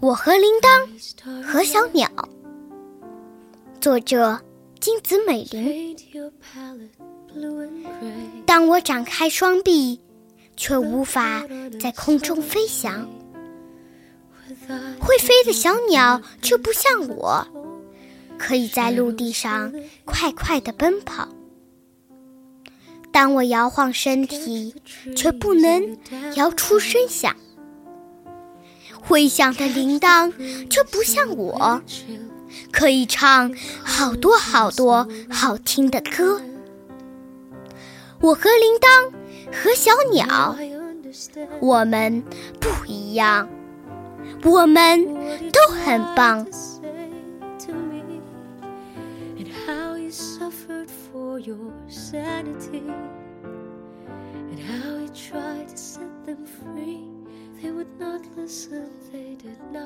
[0.00, 2.10] 我和铃铛和小鸟，
[3.80, 4.38] 作者
[4.78, 5.96] 金子美玲。
[8.44, 9.98] 当我展开双臂，
[10.54, 11.42] 却无法
[11.80, 13.06] 在空中飞翔；
[15.00, 17.46] 会飞的小鸟却不像我，
[18.38, 19.72] 可以在陆地上
[20.04, 21.26] 快快地奔跑。
[23.10, 24.74] 当我摇晃身体，
[25.16, 25.96] 却不能
[26.34, 27.34] 摇出声响。
[29.02, 30.32] 会响的铃铛
[30.68, 31.82] 却不像我，
[32.72, 36.40] 可以唱好多好多好听的歌。
[38.20, 39.12] 我和铃铛
[39.52, 40.56] 和小鸟，
[41.60, 42.22] 我们
[42.60, 43.48] 不一样，
[44.44, 45.04] 我们
[45.52, 46.46] 都很棒。
[51.46, 52.82] your sanity
[54.50, 57.05] and how he tried to set them free.
[58.36, 59.85] innocent they did not.